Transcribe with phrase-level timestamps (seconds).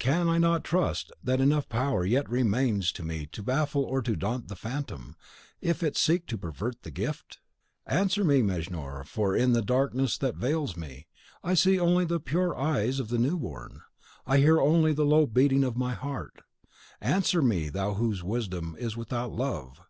[0.00, 4.02] Can I not trust that enough of power yet remains to me to baffle or
[4.02, 5.14] to daunt the Phantom,
[5.60, 7.38] if it seek to pervert the gift?
[7.86, 11.06] Answer me, Mejnour, for in the darkness that veils me,
[11.44, 13.82] I see only the pure eyes of the new born;
[14.26, 16.42] I hear only the low beating of my heart.
[17.00, 19.80] Answer me, thou whose wisdom is without love!